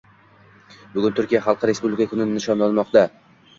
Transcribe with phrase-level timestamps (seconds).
[0.95, 3.17] Bugun Turkiya xalqi respublika kunini nishonlamoqdang